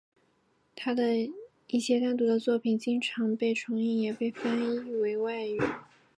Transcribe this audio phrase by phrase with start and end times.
[0.75, 1.11] 他的
[1.67, 5.59] 一些单独的作品经常被重印也被翻译为外语。